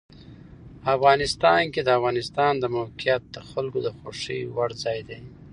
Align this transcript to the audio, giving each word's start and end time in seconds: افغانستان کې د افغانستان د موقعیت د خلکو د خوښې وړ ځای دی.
افغانستان 0.95 1.61
کې 1.73 1.81
د 1.83 1.89
افغانستان 1.97 2.53
د 2.59 2.65
موقعیت 2.77 3.21
د 3.29 3.37
خلکو 3.49 3.77
د 3.85 3.87
خوښې 3.97 4.39
وړ 4.55 4.69
ځای 4.83 4.99
دی. 5.09 5.21